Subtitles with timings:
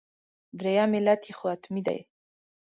[0.59, 1.99] درېیم علت یې خو حتمي دی.